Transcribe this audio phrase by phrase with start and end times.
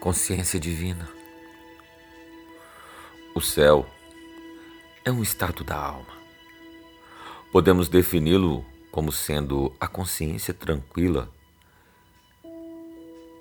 [0.00, 1.06] Consciência divina.
[3.34, 3.86] O céu
[5.04, 6.18] é um estado da alma.
[7.52, 11.30] Podemos defini-lo como sendo a consciência tranquila.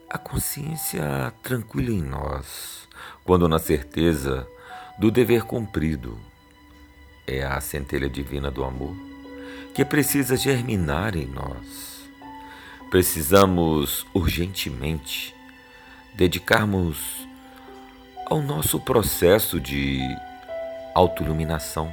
[0.10, 2.90] A consciência tranquila em nós,
[3.24, 4.46] quando na certeza
[5.00, 6.20] do dever cumprido
[7.26, 8.94] é a centelha divina do amor
[9.74, 12.04] que precisa germinar em nós.
[12.90, 15.39] Precisamos urgentemente
[16.16, 17.28] dedicarmos
[18.26, 20.02] ao nosso processo de
[20.94, 21.92] autoiluminação,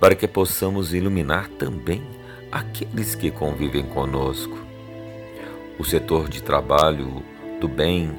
[0.00, 2.02] para que possamos iluminar também
[2.50, 4.58] aqueles que convivem conosco.
[5.78, 7.22] O setor de trabalho
[7.60, 8.18] do bem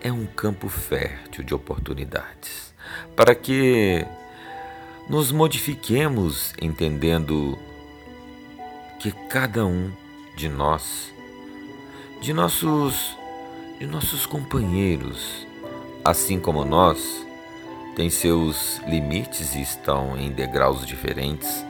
[0.00, 2.74] é um campo fértil de oportunidades,
[3.14, 4.04] para que
[5.08, 7.58] nos modifiquemos entendendo
[8.98, 9.92] que cada um
[10.36, 11.12] de nós,
[12.20, 13.16] de nossos
[13.82, 15.44] de nossos companheiros,
[16.04, 17.26] assim como nós,
[17.96, 21.66] têm seus limites e estão em degraus diferentes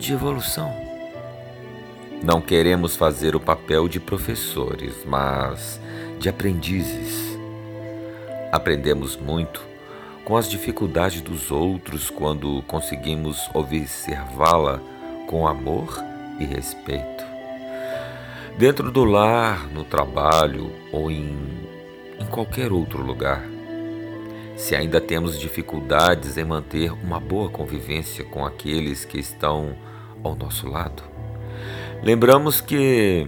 [0.00, 0.74] de evolução.
[2.20, 5.80] Não queremos fazer o papel de professores, mas
[6.18, 7.38] de aprendizes.
[8.50, 9.64] Aprendemos muito
[10.24, 14.80] com as dificuldades dos outros quando conseguimos observá-la
[15.28, 15.96] com amor
[16.40, 17.19] e respeito
[18.58, 21.36] dentro do lar, no trabalho ou em,
[22.18, 23.44] em qualquer outro lugar.
[24.56, 29.74] Se ainda temos dificuldades em manter uma boa convivência com aqueles que estão
[30.22, 31.02] ao nosso lado,
[32.02, 33.26] lembramos que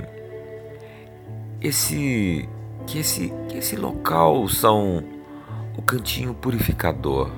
[1.60, 2.48] esse
[2.86, 5.02] que esse que esse local são
[5.76, 7.30] o cantinho purificador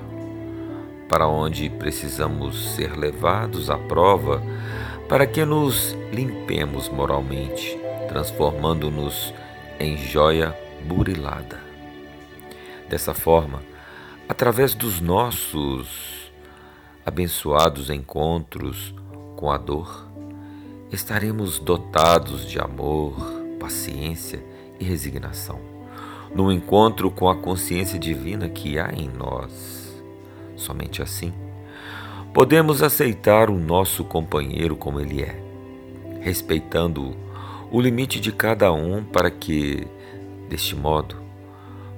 [1.07, 4.41] para onde precisamos ser levados à prova
[5.07, 9.33] para que nos limpemos moralmente transformando-nos
[9.77, 10.55] em joia
[10.87, 11.59] burilada.
[12.87, 13.61] Dessa forma,
[14.29, 16.31] através dos nossos
[17.05, 18.95] abençoados encontros
[19.35, 20.07] com a dor,
[20.91, 23.15] estaremos dotados de amor,
[23.59, 24.41] paciência
[24.79, 25.59] e resignação,
[26.33, 29.93] no encontro com a consciência divina que há em nós.
[30.55, 31.33] Somente assim
[32.35, 35.41] podemos aceitar o nosso companheiro como ele é,
[36.19, 37.15] respeitando-o
[37.71, 39.87] o limite de cada um para que,
[40.49, 41.15] deste modo,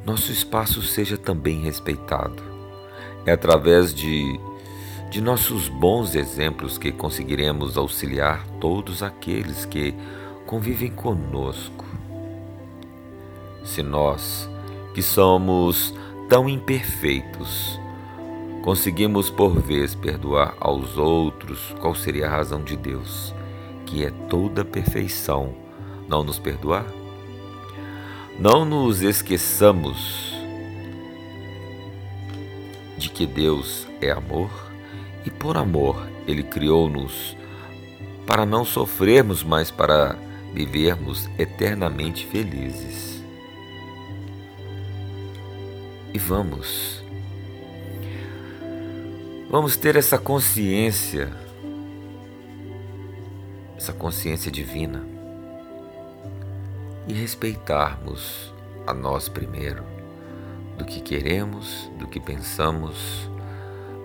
[0.06, 2.44] nosso espaço seja também respeitado.
[3.26, 4.40] É através de,
[5.10, 9.96] de nossos bons exemplos que conseguiremos auxiliar todos aqueles que
[10.46, 11.84] convivem conosco.
[13.64, 14.48] Se nós,
[14.94, 15.96] que somos
[16.30, 17.80] tão imperfeitos,
[18.68, 23.34] conseguimos por vez perdoar aos outros, qual seria a razão de Deus?
[23.86, 25.56] que é toda perfeição,
[26.06, 26.86] não nos perdoar?
[28.38, 30.34] Não nos esqueçamos
[32.98, 34.52] de que Deus é amor
[35.26, 37.38] e por amor Ele criou-nos
[38.26, 40.18] para não sofrermos, mas para
[40.54, 43.24] vivermos eternamente felizes.
[46.14, 47.02] E vamos,
[49.50, 51.32] vamos ter essa consciência
[53.78, 55.06] essa consciência divina
[57.08, 58.54] e respeitarmos
[58.86, 59.84] a nós primeiro,
[60.78, 63.30] do que queremos, do que pensamos,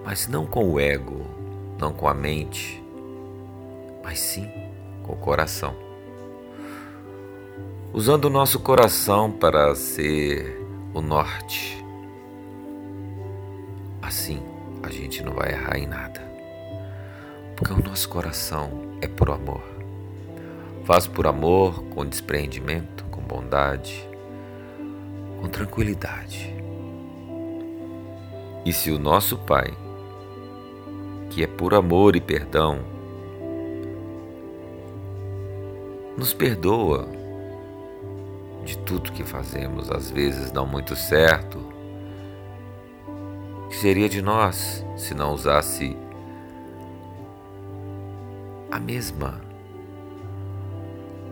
[0.04, 1.26] mas não com o ego,
[1.80, 2.82] não com a mente,
[4.04, 4.48] mas sim
[5.02, 5.74] com o coração.
[7.92, 10.60] Usando o nosso coração para ser
[10.94, 11.84] o norte.
[14.00, 14.42] Assim,
[14.82, 16.20] a gente não vai errar em nada.
[17.56, 19.62] Porque o nosso coração é por amor.
[20.84, 24.08] Faz por amor, com despreendimento, com bondade,
[25.40, 26.52] com tranquilidade.
[28.64, 29.72] E se o nosso Pai,
[31.30, 32.80] que é por amor e perdão,
[36.16, 37.08] nos perdoa
[38.64, 41.58] de tudo que fazemos, às vezes não muito certo,
[43.82, 45.96] seria de nós se não usasse
[48.70, 49.40] a mesma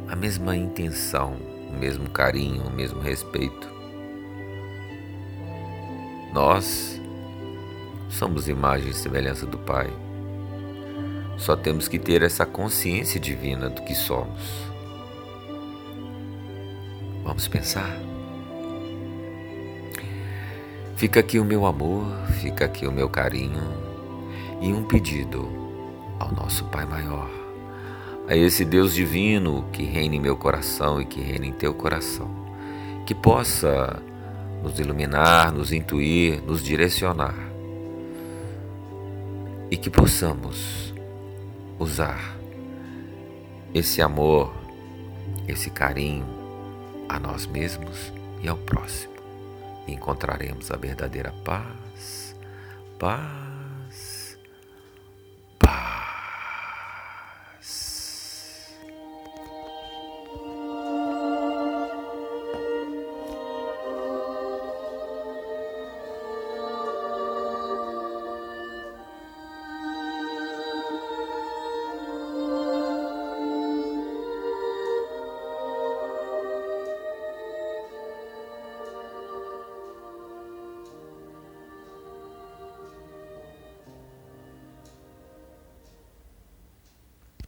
[0.08, 1.36] a mesma intenção,
[1.68, 3.70] o mesmo carinho, o mesmo respeito.
[6.32, 7.00] Nós
[8.08, 9.88] somos imagem e semelhança do Pai.
[11.38, 14.42] Só temos que ter essa consciência divina do que somos.
[17.22, 17.96] Vamos pensar.
[21.00, 22.04] Fica aqui o meu amor,
[22.42, 23.62] fica aqui o meu carinho
[24.60, 25.48] e um pedido
[26.18, 27.30] ao nosso Pai Maior,
[28.28, 32.28] a esse Deus divino que reina em meu coração e que reina em teu coração,
[33.06, 33.98] que possa
[34.62, 37.34] nos iluminar, nos intuir, nos direcionar
[39.70, 40.92] e que possamos
[41.78, 42.36] usar
[43.72, 44.52] esse amor,
[45.48, 46.26] esse carinho
[47.08, 48.12] a nós mesmos
[48.42, 49.19] e ao próximo
[49.92, 52.36] encontraremos a verdadeira paz,
[52.98, 53.49] paz.